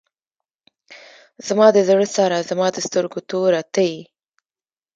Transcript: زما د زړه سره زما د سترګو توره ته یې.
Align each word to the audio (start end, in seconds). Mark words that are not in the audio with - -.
زما 1.47 1.67
د 1.75 1.77
زړه 1.87 2.07
سره 2.17 2.45
زما 2.49 2.67
د 2.73 2.77
سترګو 2.87 3.19
توره 3.29 3.61
ته 3.73 3.81
یې. 3.89 4.01